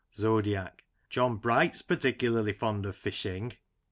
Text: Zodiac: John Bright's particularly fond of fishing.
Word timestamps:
Zodiac: 0.11 0.81
John 1.11 1.37
Bright's 1.37 1.83
particularly 1.83 2.53
fond 2.53 2.87
of 2.87 2.95
fishing. 2.95 3.53